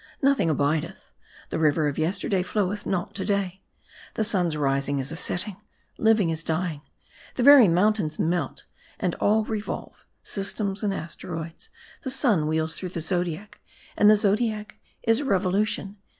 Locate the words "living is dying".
5.99-6.81